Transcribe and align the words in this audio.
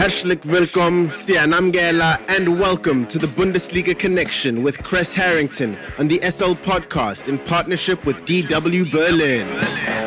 Herzlich 0.00 0.40
willkommen, 0.44 1.12
Sianamgela, 1.26 2.18
and 2.26 2.58
welcome 2.58 3.06
to 3.08 3.18
the 3.18 3.26
Bundesliga 3.26 3.94
Connection 3.94 4.62
with 4.62 4.78
Chris 4.78 5.12
Harrington 5.12 5.76
on 5.98 6.08
the 6.08 6.18
SL 6.22 6.54
Podcast 6.54 7.28
in 7.28 7.38
partnership 7.40 8.06
with 8.06 8.16
DW 8.24 8.90
Berlin. 8.90 9.99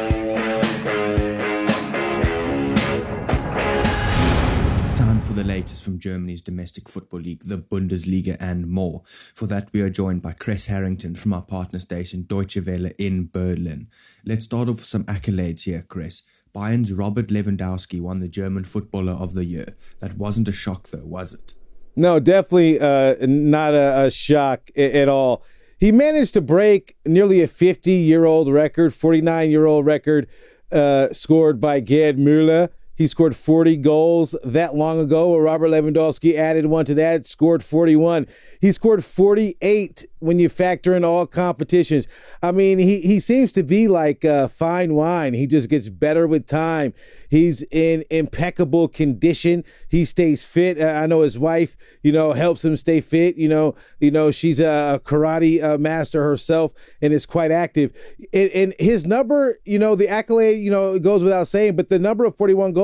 The 5.43 5.49
latest 5.49 5.83
from 5.83 5.99
Germany's 5.99 6.41
domestic 6.41 6.87
football 6.87 7.19
league, 7.19 7.43
the 7.43 7.57
Bundesliga, 7.57 8.37
and 8.39 8.67
more. 8.67 9.01
For 9.05 9.45
that, 9.47 9.67
we 9.73 9.81
are 9.81 9.89
joined 9.89 10.21
by 10.21 10.31
Chris 10.33 10.67
Harrington 10.67 11.15
from 11.15 11.33
our 11.33 11.41
partner 11.41 11.79
station 11.79 12.23
Deutsche 12.23 12.59
Welle 12.65 12.91
in 12.97 13.29
Berlin. 13.31 13.87
Let's 14.25 14.45
start 14.45 14.69
off 14.69 14.75
with 14.75 14.85
some 14.85 15.03
accolades 15.05 15.63
here, 15.63 15.83
Chris. 15.87 16.23
Bayern's 16.53 16.93
Robert 16.93 17.27
Lewandowski 17.27 17.99
won 17.99 18.19
the 18.19 18.29
German 18.29 18.63
Footballer 18.63 19.13
of 19.13 19.33
the 19.33 19.43
Year. 19.43 19.75
That 19.99 20.17
wasn't 20.17 20.47
a 20.47 20.53
shock, 20.53 20.87
though, 20.89 21.05
was 21.05 21.33
it? 21.33 21.53
No, 21.95 22.19
definitely 22.19 22.79
uh, 22.79 23.15
not 23.21 23.73
a, 23.73 24.05
a 24.05 24.11
shock 24.11 24.69
a- 24.75 25.01
at 25.01 25.09
all. 25.09 25.43
He 25.77 25.91
managed 25.91 26.33
to 26.35 26.41
break 26.41 26.95
nearly 27.05 27.41
a 27.41 27.47
50 27.47 27.91
year 27.91 28.23
old 28.23 28.47
record, 28.47 28.93
49 28.93 29.51
year 29.51 29.65
old 29.65 29.85
record 29.85 30.27
uh, 30.71 31.09
scored 31.09 31.59
by 31.59 31.81
Gerd 31.81 32.17
Müller. 32.17 32.69
He 32.95 33.07
scored 33.07 33.35
40 33.35 33.77
goals 33.77 34.35
that 34.43 34.75
long 34.75 34.99
ago. 34.99 35.35
Robert 35.37 35.69
Lewandowski 35.69 36.35
added 36.35 36.67
one 36.67 36.85
to 36.85 36.93
that, 36.93 37.25
scored 37.25 37.63
41. 37.63 38.27
He 38.61 38.71
scored 38.71 39.03
48 39.03 40.05
when 40.19 40.37
you 40.37 40.47
factor 40.47 40.95
in 40.95 41.03
all 41.03 41.25
competitions. 41.25 42.07
I 42.43 42.51
mean, 42.51 42.77
he, 42.77 43.01
he 43.01 43.19
seems 43.19 43.51
to 43.53 43.63
be 43.63 43.87
like 43.87 44.23
uh, 44.23 44.47
fine 44.47 44.93
wine. 44.93 45.33
He 45.33 45.47
just 45.47 45.69
gets 45.69 45.89
better 45.89 46.27
with 46.27 46.45
time. 46.45 46.93
He's 47.29 47.63
in 47.71 48.05
impeccable 48.11 48.87
condition. 48.87 49.63
He 49.89 50.05
stays 50.05 50.45
fit. 50.45 50.79
Uh, 50.79 50.85
I 50.85 51.07
know 51.07 51.21
his 51.21 51.39
wife, 51.39 51.75
you 52.03 52.11
know, 52.11 52.33
helps 52.33 52.63
him 52.63 52.77
stay 52.77 53.01
fit. 53.01 53.37
You 53.37 53.49
know, 53.49 53.75
you 53.99 54.11
know 54.11 54.29
she's 54.29 54.59
a 54.59 55.01
karate 55.03 55.63
uh, 55.63 55.79
master 55.79 56.21
herself 56.21 56.73
and 57.01 57.11
is 57.11 57.25
quite 57.25 57.49
active. 57.49 57.91
And, 58.31 58.51
and 58.51 58.75
his 58.77 59.07
number, 59.07 59.57
you 59.65 59.79
know, 59.79 59.95
the 59.95 60.07
accolade, 60.07 60.59
you 60.59 60.69
know, 60.69 60.93
it 60.93 61.01
goes 61.01 61.23
without 61.23 61.47
saying, 61.47 61.75
but 61.75 61.89
the 61.89 61.97
number 61.97 62.23
of 62.23 62.37
41 62.37 62.73
goals 62.73 62.82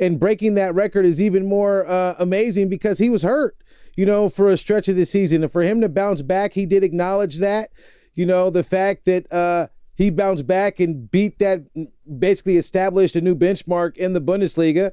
and 0.00 0.20
breaking 0.20 0.54
that 0.54 0.74
record 0.74 1.04
is 1.06 1.20
even 1.20 1.46
more 1.46 1.86
uh, 1.86 2.14
amazing 2.18 2.68
because 2.68 2.98
he 2.98 3.10
was 3.10 3.22
hurt 3.22 3.56
you 3.96 4.04
know, 4.04 4.28
for 4.28 4.50
a 4.50 4.56
stretch 4.56 4.88
of 4.88 4.96
the 4.96 5.06
season. 5.06 5.42
And 5.42 5.50
for 5.50 5.62
him 5.62 5.80
to 5.80 5.88
bounce 5.88 6.22
back, 6.22 6.52
he 6.52 6.66
did 6.66 6.84
acknowledge 6.84 7.38
that. 7.38 7.70
You 8.14 8.26
know, 8.26 8.50
the 8.50 8.62
fact 8.62 9.06
that 9.06 9.30
uh, 9.32 9.68
he 9.96 10.10
bounced 10.10 10.46
back 10.46 10.78
and 10.78 11.10
beat 11.10 11.38
that, 11.38 11.62
basically 12.18 12.58
established 12.58 13.16
a 13.16 13.20
new 13.20 13.34
benchmark 13.34 13.96
in 13.96 14.12
the 14.12 14.20
Bundesliga, 14.20 14.92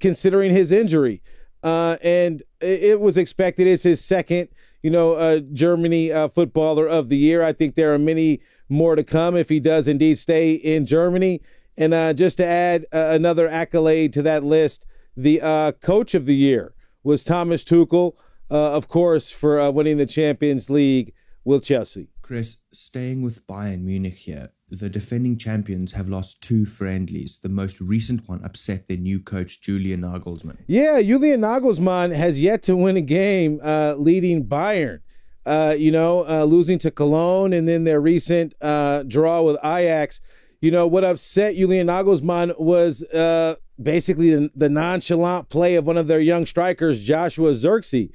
considering 0.00 0.52
his 0.52 0.72
injury. 0.72 1.20
Uh, 1.62 1.96
and 2.02 2.42
it 2.60 3.00
was 3.00 3.18
expected. 3.18 3.66
It's 3.66 3.82
his 3.82 4.04
second, 4.04 4.48
you 4.82 4.90
know, 4.90 5.14
uh, 5.14 5.40
Germany 5.52 6.12
uh, 6.12 6.28
footballer 6.28 6.86
of 6.86 7.08
the 7.08 7.16
year. 7.16 7.42
I 7.42 7.52
think 7.52 7.74
there 7.74 7.92
are 7.94 7.98
many 7.98 8.40
more 8.68 8.96
to 8.96 9.04
come 9.04 9.36
if 9.36 9.48
he 9.48 9.60
does 9.60 9.88
indeed 9.88 10.18
stay 10.18 10.54
in 10.54 10.86
Germany. 10.86 11.40
And 11.76 11.94
uh, 11.94 12.12
just 12.12 12.36
to 12.38 12.46
add 12.46 12.86
uh, 12.92 13.08
another 13.10 13.48
accolade 13.48 14.12
to 14.14 14.22
that 14.22 14.44
list, 14.44 14.86
the 15.16 15.40
uh, 15.40 15.72
coach 15.72 16.14
of 16.14 16.26
the 16.26 16.34
year 16.34 16.74
was 17.02 17.24
Thomas 17.24 17.64
Tuchel 17.64 18.14
uh, 18.50 18.72
of 18.72 18.88
course, 18.88 19.30
for 19.30 19.60
uh, 19.60 19.70
winning 19.70 19.96
the 19.96 20.06
Champions 20.06 20.70
League 20.70 21.12
with 21.44 21.64
Chelsea. 21.64 22.08
Chris, 22.22 22.58
staying 22.72 23.22
with 23.22 23.46
Bayern 23.46 23.82
Munich 23.82 24.14
here, 24.14 24.50
the 24.68 24.88
defending 24.88 25.36
champions 25.36 25.92
have 25.92 26.08
lost 26.08 26.42
two 26.42 26.64
friendlies. 26.64 27.40
The 27.42 27.48
most 27.48 27.80
recent 27.80 28.28
one 28.28 28.42
upset 28.44 28.86
their 28.86 28.96
new 28.96 29.20
coach, 29.20 29.60
Julian 29.60 30.02
Nagelsmann. 30.02 30.58
Yeah, 30.66 31.02
Julian 31.02 31.40
Nagelsmann 31.40 32.14
has 32.14 32.40
yet 32.40 32.62
to 32.62 32.76
win 32.76 32.96
a 32.96 33.02
game 33.02 33.60
uh, 33.62 33.94
leading 33.98 34.44
Bayern. 34.46 35.00
Uh, 35.44 35.74
you 35.76 35.92
know, 35.92 36.24
uh, 36.26 36.44
losing 36.44 36.78
to 36.78 36.90
Cologne 36.90 37.52
and 37.52 37.68
then 37.68 37.84
their 37.84 38.00
recent 38.00 38.54
uh, 38.62 39.02
draw 39.02 39.42
with 39.42 39.58
Ajax. 39.62 40.22
You 40.64 40.70
know, 40.70 40.86
what 40.86 41.04
upset 41.04 41.56
Julian 41.56 41.88
Nagelsmann 41.88 42.58
was 42.58 43.02
uh, 43.10 43.56
basically 43.82 44.30
the, 44.30 44.50
the, 44.56 44.70
nonchalant 44.70 45.50
play 45.50 45.74
of 45.74 45.86
one 45.86 45.98
of 45.98 46.06
their 46.06 46.20
young 46.20 46.46
strikers, 46.46 47.02
Joshua 47.02 47.50
Zirkzee. 47.50 48.10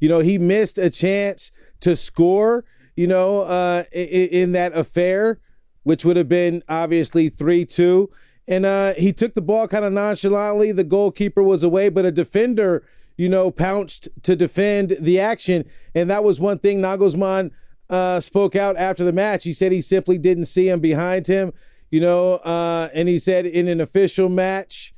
You 0.00 0.10
know, 0.10 0.18
he 0.18 0.36
missed 0.36 0.76
a 0.76 0.90
chance 0.90 1.50
to 1.80 1.96
score, 1.96 2.66
you 2.94 3.06
know, 3.06 3.40
uh, 3.40 3.84
in, 3.90 4.28
in 4.28 4.52
that 4.52 4.76
affair, 4.76 5.40
which 5.84 6.04
would 6.04 6.18
have 6.18 6.28
been 6.28 6.62
obviously 6.68 7.30
3 7.30 7.64
2. 7.64 8.10
And 8.48 8.66
uh, 8.66 8.92
he 8.98 9.10
took 9.10 9.32
the 9.32 9.40
ball 9.40 9.66
kind 9.66 9.86
of 9.86 9.94
nonchalantly. 9.94 10.72
The 10.72 10.84
goalkeeper 10.84 11.42
was 11.42 11.62
away, 11.62 11.88
but 11.88 12.04
a 12.04 12.12
defender, 12.12 12.86
you 13.16 13.30
know, 13.30 13.50
pounced 13.50 14.10
to 14.24 14.36
defend 14.36 14.94
the 15.00 15.20
action. 15.20 15.64
And 15.94 16.10
that 16.10 16.22
was 16.22 16.38
one 16.38 16.58
thing 16.58 16.82
Nagelsmann 16.82 17.50
uh, 17.88 18.20
spoke 18.20 18.56
out 18.56 18.76
after 18.76 19.04
the 19.04 19.12
match. 19.12 19.44
He 19.44 19.54
said 19.54 19.72
he 19.72 19.80
simply 19.80 20.18
didn't 20.18 20.46
see 20.46 20.68
him 20.68 20.80
behind 20.80 21.26
him, 21.26 21.54
you 21.94 22.00
know, 22.00 22.34
uh, 22.38 22.88
and 22.92 23.08
he 23.08 23.20
said 23.20 23.46
in 23.46 23.68
an 23.68 23.80
official 23.80 24.28
match, 24.28 24.92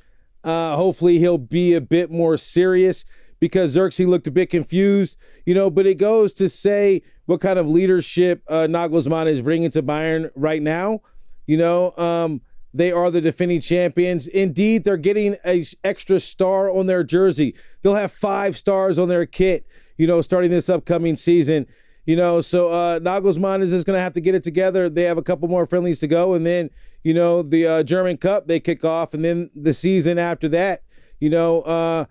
uh, 0.45 0.75
hopefully 0.77 1.19
he'll 1.19 1.37
be 1.37 1.75
a 1.75 1.81
bit 1.83 2.11
more 2.11 2.39
serious 2.39 3.05
because 3.39 3.77
Zirkzee 3.77 4.07
looked 4.07 4.27
a 4.29 4.31
bit 4.31 4.49
confused, 4.49 5.19
you 5.45 5.55
know, 5.55 5.69
but 5.69 5.87
it 5.87 5.97
goes 5.97 6.33
to 6.33 6.49
say 6.49 7.03
what 7.27 7.43
kind 7.43 7.59
of 7.59 7.69
leadership 7.69 8.43
uh, 8.49 8.67
Nagelsmann 8.67 9.27
is 9.27 9.43
bringing 9.43 9.71
to 9.73 9.83
Bayern 9.83 10.31
right 10.35 10.63
now. 10.63 11.03
You 11.47 11.59
know, 11.59 11.93
um, 11.99 12.41
they 12.73 12.93
are 12.93 13.11
the 13.11 13.21
defending 13.21 13.61
champions. 13.61 14.27
Indeed, 14.27 14.85
they're 14.85 14.97
getting 14.97 15.37
a 15.45 15.67
extra 15.85 16.19
star 16.19 16.71
on 16.75 16.87
their 16.87 17.05
jersey. 17.05 17.57
They'll 17.83 17.95
have 17.95 18.11
five 18.11 18.57
stars 18.57 18.99
on 18.99 19.11
their 19.11 19.27
kit, 19.27 19.67
you 19.99 20.07
know, 20.07 20.23
starting 20.23 20.51
this 20.51 20.71
upcoming 20.71 21.17
season. 21.17 21.67
You 22.07 22.15
know, 22.15 22.41
so 22.41 22.69
uh, 22.69 23.01
Nagelsmann 23.01 23.61
is 23.63 23.73
just 23.73 23.85
going 23.85 23.97
to 23.97 24.01
have 24.01 24.13
to 24.13 24.21
get 24.21 24.37
it 24.37 24.45
together. 24.45 24.89
They 24.89 25.03
have 25.03 25.19
a 25.19 25.23
couple 25.23 25.49
more 25.49 25.67
friendlies 25.67 25.99
to 26.01 26.07
go, 26.07 26.35
and 26.35 26.47
then 26.47 26.71
you 27.03 27.13
know 27.13 27.43
the 27.43 27.67
uh, 27.67 27.83
German 27.83 28.17
Cup 28.17 28.47
they 28.47 28.61
kick 28.61 28.85
off, 28.85 29.13
and 29.13 29.25
then 29.25 29.51
the 29.57 29.75
season 29.75 30.17
after 30.17 30.49
that, 30.51 30.83
you 31.19 31.31
know, 31.31 31.63
uh, 31.63 32.05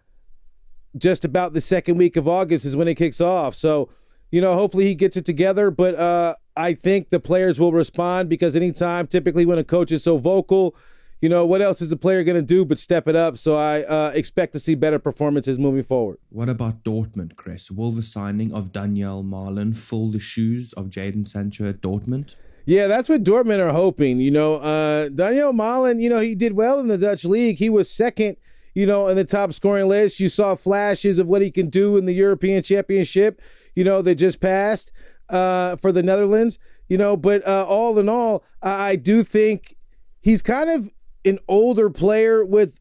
just 0.97 1.25
about 1.25 1.53
the 1.53 1.61
second 1.61 1.97
week 1.97 2.17
of 2.17 2.27
August 2.27 2.65
is 2.65 2.75
when 2.75 2.87
it 2.87 2.95
kicks 2.95 3.21
off. 3.21 3.55
So, 3.55 3.89
you 4.31 4.41
know, 4.41 4.53
hopefully 4.53 4.85
he 4.85 4.95
gets 4.95 5.17
it 5.17 5.25
together. 5.25 5.71
But 5.71 5.95
uh, 5.95 6.35
I 6.55 6.73
think 6.73 7.09
the 7.09 7.19
players 7.19 7.59
will 7.59 7.71
respond 7.71 8.29
because 8.29 8.55
anytime, 8.55 9.07
typically 9.07 9.45
when 9.45 9.57
a 9.57 9.63
coach 9.63 9.91
is 9.91 10.03
so 10.03 10.17
vocal, 10.17 10.75
you 11.21 11.29
know, 11.29 11.45
what 11.45 11.61
else 11.61 11.81
is 11.81 11.89
the 11.89 11.95
player 11.95 12.23
going 12.23 12.35
to 12.35 12.41
do 12.41 12.65
but 12.65 12.77
step 12.77 13.07
it 13.07 13.15
up? 13.15 13.37
So 13.37 13.55
I 13.55 13.83
uh, 13.83 14.11
expect 14.13 14.53
to 14.53 14.59
see 14.59 14.75
better 14.75 14.99
performances 14.99 15.57
moving 15.57 15.83
forward. 15.83 16.17
What 16.29 16.49
about 16.49 16.83
Dortmund, 16.83 17.35
Chris? 17.35 17.71
Will 17.71 17.91
the 17.91 18.03
signing 18.03 18.53
of 18.53 18.71
Donyell 18.71 19.23
Malen 19.23 19.75
fill 19.75 20.09
the 20.09 20.19
shoes 20.19 20.73
of 20.73 20.87
Jadon 20.87 21.25
Sancho 21.25 21.67
at 21.67 21.81
Dortmund? 21.81 22.35
Yeah, 22.65 22.87
that's 22.87 23.09
what 23.09 23.23
Dortmund 23.23 23.59
are 23.59 23.73
hoping. 23.73 24.19
You 24.19 24.31
know, 24.31 24.55
uh, 24.55 25.09
Donyell 25.09 25.53
Malen, 25.53 26.01
you 26.01 26.09
know, 26.09 26.19
he 26.19 26.35
did 26.35 26.53
well 26.53 26.79
in 26.79 26.87
the 26.87 26.97
Dutch 26.97 27.25
league. 27.25 27.57
He 27.57 27.69
was 27.69 27.89
second– 27.89 28.37
you 28.75 28.85
know, 28.85 29.07
in 29.07 29.15
the 29.15 29.23
top 29.23 29.53
scoring 29.53 29.87
list. 29.87 30.19
You 30.19 30.29
saw 30.29 30.53
flashes 30.53 31.17
of 31.17 31.27
what 31.27 31.41
he 31.41 31.49
can 31.49 31.69
do 31.69 31.97
in 31.97 32.05
the 32.05 32.13
European 32.13 32.61
Championship, 32.61 33.41
you 33.73 33.83
know, 33.83 34.01
that 34.03 34.15
just 34.15 34.39
passed 34.39 34.91
uh, 35.29 35.77
for 35.77 35.91
the 35.91 36.03
Netherlands, 36.03 36.59
you 36.89 36.97
know. 36.97 37.17
But 37.17 37.47
uh, 37.47 37.65
all 37.67 37.97
in 37.97 38.09
all, 38.09 38.43
I 38.61 38.97
do 38.97 39.23
think 39.23 39.75
he's 40.21 40.41
kind 40.41 40.69
of 40.69 40.91
an 41.25 41.39
older 41.47 41.89
player 41.89 42.45
with 42.45 42.79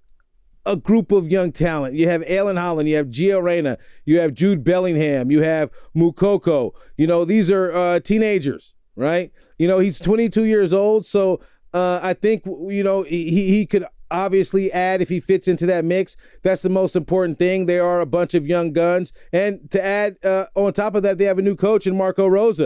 a 0.66 0.76
group 0.76 1.12
of 1.12 1.30
young 1.30 1.52
talent. 1.52 1.94
You 1.94 2.08
have 2.08 2.22
Erling 2.28 2.56
Haaland, 2.56 2.86
you 2.86 2.96
have 2.96 3.08
Gio 3.08 3.42
Reyna, 3.42 3.78
you 4.04 4.18
have 4.20 4.34
Jude 4.34 4.64
Bellingham, 4.64 5.30
you 5.30 5.42
have 5.42 5.70
Moukoko. 5.96 6.72
You 6.96 7.06
know, 7.06 7.24
these 7.24 7.50
are 7.50 7.72
uh, 7.72 8.00
teenagers, 8.00 8.74
right? 8.96 9.30
You 9.58 9.68
know, 9.68 9.78
he's 9.78 9.98
22 9.98 10.44
years 10.44 10.72
old, 10.72 11.04
so 11.06 11.40
uh, 11.72 12.00
I 12.02 12.14
think 12.14 12.44
you 12.46 12.82
know 12.82 13.02
he 13.02 13.30
he 13.30 13.66
could 13.66 13.84
obviously 14.10 14.72
add 14.72 15.02
if 15.02 15.08
he 15.08 15.20
fits 15.20 15.48
into 15.48 15.66
that 15.66 15.84
mix. 15.84 16.16
That's 16.42 16.62
the 16.62 16.70
most 16.70 16.96
important 16.96 17.38
thing. 17.38 17.66
They 17.66 17.78
are 17.78 18.00
a 18.00 18.06
bunch 18.06 18.34
of 18.34 18.46
young 18.46 18.72
guns. 18.72 19.12
And 19.32 19.68
to 19.70 19.84
add 19.84 20.16
uh, 20.24 20.46
on 20.54 20.72
top 20.72 20.94
of 20.94 21.02
that, 21.02 21.18
they 21.18 21.24
have 21.24 21.38
a 21.38 21.42
new 21.42 21.56
coach 21.56 21.86
in 21.86 21.96
Marco 21.96 22.26
Rose. 22.26 22.60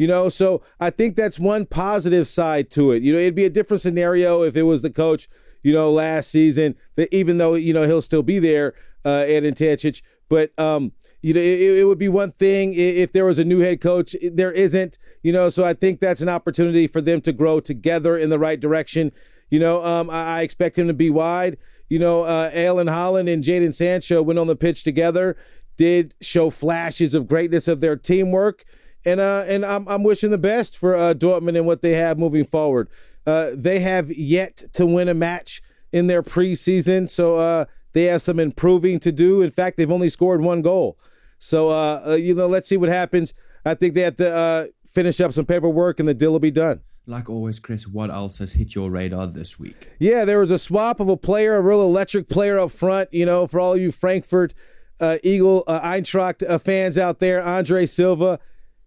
You 0.00 0.06
know, 0.06 0.30
so 0.30 0.62
I 0.80 0.88
think 0.88 1.14
that's 1.14 1.38
one 1.38 1.66
positive 1.66 2.26
side 2.26 2.70
to 2.70 2.92
it. 2.92 3.02
You 3.02 3.12
know, 3.12 3.18
it'd 3.18 3.34
be 3.34 3.44
a 3.44 3.50
different 3.50 3.82
scenario 3.82 4.44
if 4.44 4.56
it 4.56 4.62
was 4.62 4.80
the 4.80 4.88
coach, 4.88 5.28
you 5.62 5.74
know, 5.74 5.90
last 5.90 6.30
season, 6.30 6.74
that 6.96 7.14
even 7.14 7.36
though, 7.36 7.52
you 7.52 7.74
know, 7.74 7.82
he'll 7.82 8.00
still 8.00 8.22
be 8.22 8.38
there, 8.38 8.72
uh, 9.04 9.24
Edin 9.26 9.52
Terzic. 9.52 10.00
But, 10.30 10.58
um, 10.58 10.92
you 11.20 11.34
know, 11.34 11.40
it, 11.40 11.80
it, 11.80 11.84
would 11.84 11.98
be 11.98 12.08
one 12.08 12.32
thing 12.32 12.72
if 12.72 13.12
there 13.12 13.26
was 13.26 13.38
a 13.38 13.44
new 13.44 13.60
head 13.60 13.82
coach. 13.82 14.16
There 14.22 14.50
isn't, 14.50 14.98
you 15.22 15.32
know, 15.32 15.50
so 15.50 15.66
I 15.66 15.74
think 15.74 16.00
that's 16.00 16.22
an 16.22 16.30
opportunity 16.30 16.86
for 16.86 17.02
them 17.02 17.20
to 17.20 17.32
grow 17.34 17.60
together 17.60 18.16
in 18.16 18.30
the 18.30 18.38
right 18.38 18.58
direction. 18.58 19.12
You 19.50 19.60
know, 19.60 19.84
um, 19.84 20.08
I, 20.08 20.38
I, 20.38 20.40
expect 20.40 20.78
him 20.78 20.88
to 20.88 20.94
be 20.94 21.10
wide. 21.10 21.58
You 21.90 21.98
know, 21.98 22.22
uh, 22.22 22.50
Erling 22.54 22.86
Haaland 22.86 23.30
and 23.30 23.44
Jadon 23.44 23.74
Sancho 23.74 24.22
went 24.22 24.38
on 24.38 24.46
the 24.46 24.56
pitch 24.56 24.82
together, 24.82 25.36
did 25.76 26.14
show 26.22 26.48
flashes 26.48 27.12
of 27.12 27.28
greatness 27.28 27.68
of 27.68 27.82
their 27.82 27.96
teamwork. 27.96 28.64
And 29.04 29.20
uh, 29.20 29.44
and 29.46 29.64
I'm, 29.64 29.88
I'm 29.88 30.02
wishing 30.02 30.30
the 30.30 30.38
best 30.38 30.76
for 30.76 30.94
uh, 30.94 31.14
Dortmund 31.14 31.56
and 31.56 31.66
what 31.66 31.82
they 31.82 31.92
have 31.92 32.18
moving 32.18 32.44
forward. 32.44 32.88
Uh, 33.26 33.50
they 33.54 33.80
have 33.80 34.10
yet 34.10 34.64
to 34.74 34.86
win 34.86 35.08
a 35.08 35.14
match 35.14 35.62
in 35.92 36.06
their 36.06 36.22
preseason, 36.22 37.08
so 37.08 37.36
uh, 37.36 37.64
they 37.92 38.04
have 38.04 38.22
some 38.22 38.38
improving 38.38 38.98
to 39.00 39.12
do. 39.12 39.42
In 39.42 39.50
fact, 39.50 39.76
they've 39.76 39.90
only 39.90 40.08
scored 40.08 40.40
one 40.40 40.62
goal. 40.62 40.98
So, 41.38 41.70
uh, 41.70 42.02
uh, 42.06 42.14
you 42.14 42.34
know, 42.34 42.46
let's 42.46 42.68
see 42.68 42.76
what 42.76 42.88
happens. 42.88 43.34
I 43.64 43.74
think 43.74 43.94
they 43.94 44.02
have 44.02 44.16
to 44.16 44.32
uh, 44.32 44.66
finish 44.86 45.20
up 45.20 45.32
some 45.32 45.46
paperwork 45.46 45.98
and 45.98 46.08
the 46.08 46.14
deal 46.14 46.32
will 46.32 46.38
be 46.38 46.50
done. 46.50 46.80
Like 47.06 47.28
always, 47.28 47.58
Chris, 47.58 47.88
what 47.88 48.10
else 48.10 48.38
has 48.38 48.52
hit 48.52 48.74
your 48.74 48.90
radar 48.90 49.26
this 49.26 49.58
week? 49.58 49.90
Yeah, 49.98 50.24
there 50.24 50.38
was 50.38 50.50
a 50.50 50.58
swap 50.58 51.00
of 51.00 51.08
a 51.08 51.16
player, 51.16 51.56
a 51.56 51.60
real 51.60 51.82
electric 51.82 52.28
player 52.28 52.58
up 52.58 52.70
front. 52.70 53.12
You 53.12 53.26
know, 53.26 53.46
for 53.46 53.58
all 53.58 53.76
you 53.76 53.90
Frankfurt 53.90 54.54
uh, 55.00 55.16
Eagle 55.24 55.64
uh, 55.66 55.80
Eintracht 55.80 56.48
uh, 56.48 56.58
fans 56.58 56.98
out 56.98 57.18
there, 57.18 57.42
Andre 57.42 57.86
Silva 57.86 58.38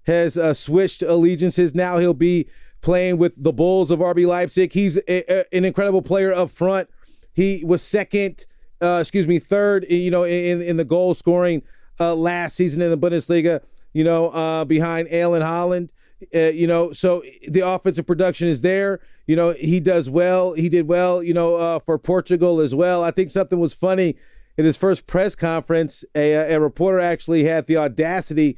has 0.03 0.38
uh, 0.38 0.53
switched 0.53 1.01
allegiances. 1.01 1.73
Now 1.73 1.97
he'll 1.97 2.13
be 2.13 2.47
playing 2.81 3.17
with 3.17 3.41
the 3.41 3.53
Bulls 3.53 3.91
of 3.91 4.00
RB 4.00 4.27
Leipzig. 4.27 4.73
He's 4.73 4.97
a, 4.97 5.31
a, 5.31 5.55
an 5.55 5.65
incredible 5.65 6.01
player 6.01 6.33
up 6.33 6.50
front. 6.50 6.89
He 7.33 7.63
was 7.65 7.81
second, 7.81 8.45
uh, 8.81 9.00
excuse 9.01 9.27
me, 9.27 9.39
third, 9.39 9.85
you 9.89 10.11
know, 10.11 10.23
in 10.23 10.61
in 10.61 10.77
the 10.77 10.85
goal 10.85 11.13
scoring 11.13 11.63
uh, 12.00 12.13
last 12.13 12.55
season 12.55 12.81
in 12.81 12.89
the 12.89 12.97
Bundesliga. 12.97 13.61
You 13.94 14.03
know, 14.03 14.65
behind 14.65 15.07
Erling 15.11 15.44
Haaland. 15.44 15.89
Uh, 16.33 16.39
you 16.39 16.67
know, 16.67 16.91
so 16.91 17.23
the 17.47 17.61
offensive 17.61 18.06
production 18.06 18.47
is 18.47 18.61
there. 18.61 18.99
You 19.27 19.35
know, 19.35 19.51
he 19.51 19.79
does 19.79 20.09
well. 20.09 20.53
He 20.53 20.69
did 20.69 20.88
well, 20.88 21.23
you 21.23 21.33
know, 21.33 21.56
uh, 21.56 21.79
for 21.79 21.97
Portugal 21.97 22.59
as 22.59 22.75
well. 22.75 23.03
I 23.03 23.11
think 23.11 23.31
something 23.31 23.59
was 23.59 23.73
funny 23.73 24.17
in 24.57 24.65
his 24.65 24.77
first 24.77 25.07
press 25.07 25.35
conference. 25.35 26.03
A, 26.15 26.53
a 26.53 26.59
reporter 26.59 26.99
actually 26.99 27.44
had 27.45 27.67
the 27.67 27.77
audacity 27.77 28.57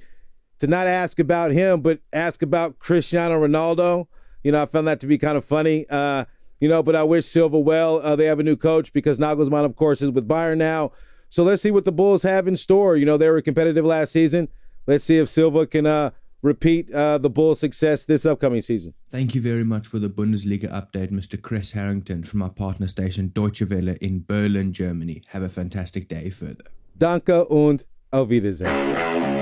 to 0.60 0.68
not 0.68 0.88
ask 0.88 1.20
about 1.20 1.52
him, 1.52 1.82
but 1.82 2.00
ask 2.14 2.42
about 2.42 2.80
Cristiano 2.80 3.40
Ronaldo. 3.40 4.08
You 4.44 4.52
know, 4.52 4.62
I 4.62 4.66
found 4.66 4.88
that 4.88 5.00
to 5.02 5.08
be 5.08 5.18
kind 5.18 5.38
of 5.38 5.44
funny. 5.44 5.86
Uh, 5.90 6.26
you 6.60 6.70
know, 6.70 6.82
but 6.82 6.96
I 6.96 7.04
wish 7.04 7.26
Silva 7.26 7.60
well. 7.60 8.00
Uh, 8.00 8.16
they 8.16 8.26
have 8.26 8.40
a 8.40 8.44
new 8.44 8.56
coach 8.56 8.94
because 8.94 9.18
Nagelsmann, 9.18 9.66
of 9.66 9.76
course, 9.76 10.02
is 10.02 10.12
with 10.12 10.28
Bayern 10.28 10.58
now. 10.58 10.92
So 11.30 11.44
let's 11.44 11.62
see 11.62 11.72
what 11.72 11.86
the 11.86 11.92
Bulls 11.92 12.24
have 12.24 12.48
in 12.48 12.56
store. 12.56 12.96
You 12.96 13.06
know, 13.06 13.18
they 13.18 13.30
were 13.30 13.42
competitive 13.42 13.86
last 13.86 14.12
season. 14.12 14.48
Let's 14.88 15.04
see 15.04 15.18
if 15.18 15.28
Silva 15.28 15.66
can 15.66 15.86
uh, 15.86 16.12
repeat 16.42 16.92
uh, 16.92 17.18
the 17.18 17.30
Bulls' 17.30 17.60
success 17.60 18.06
this 18.06 18.26
upcoming 18.26 18.62
season. 18.62 18.94
Thank 19.10 19.36
you 19.36 19.42
very 19.42 19.64
much 19.64 19.88
for 19.88 20.00
the 20.00 20.10
Bundesliga 20.10 20.72
update, 20.72 21.12
Mr. 21.12 21.42
Chris 21.42 21.72
Harrington 21.72 22.24
from 22.24 22.42
our 22.42 22.52
partner 22.52 22.88
station 22.88 23.32
Deutsche 23.34 23.64
Welle 23.70 23.96
in 24.00 24.24
Berlin, 24.26 24.72
Germany. 24.72 25.24
Have 25.30 25.44
a 25.44 25.50
fantastic 25.50 26.08
day 26.08 26.30
further. 26.30 26.66
Danke 26.98 27.46
und 27.50 27.86
auf 28.12 28.30
Wiedersehen. 28.30 29.35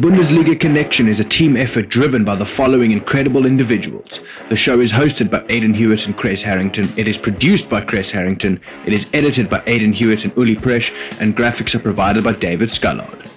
Bundesliga 0.00 0.58
Connection 0.58 1.08
is 1.08 1.20
a 1.20 1.24
team 1.24 1.58
effort 1.58 1.90
driven 1.90 2.24
by 2.24 2.34
the 2.34 2.46
following 2.46 2.90
incredible 2.90 3.44
individuals. 3.44 4.22
The 4.48 4.56
show 4.56 4.80
is 4.80 4.90
hosted 4.90 5.30
by 5.30 5.44
Aidan 5.50 5.74
Hewitt 5.74 6.06
and 6.06 6.16
Chris 6.16 6.42
Harrington. 6.42 6.90
It 6.96 7.06
is 7.06 7.18
produced 7.18 7.68
by 7.68 7.82
Chris 7.82 8.10
Harrington. 8.10 8.62
It 8.86 8.94
is 8.94 9.06
edited 9.12 9.50
by 9.50 9.62
Aidan 9.66 9.92
Hewitt 9.92 10.24
and 10.24 10.34
Uli 10.38 10.56
Presh, 10.56 10.90
and 11.20 11.36
graphics 11.36 11.74
are 11.74 11.80
provided 11.80 12.24
by 12.24 12.32
David 12.32 12.70
Scullard. 12.70 13.28